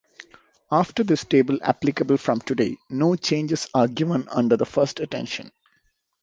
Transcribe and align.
After 0.71 1.03
this 1.03 1.25
table 1.25 1.59
applicable 1.61 2.17
from 2.17 2.39
today 2.41 2.75
no 2.89 3.15
changes 3.15 3.67
are 3.75 3.87
given 3.87 4.27
under 4.31 4.57
the 4.57 4.65
first 4.65 4.99
attention. 4.99 5.51